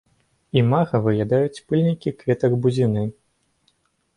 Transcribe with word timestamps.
Імага 0.61 1.01
выядаюць 1.07 1.63
пыльнікі 1.73 2.15
кветак 2.23 2.59
бузіны. 2.65 3.03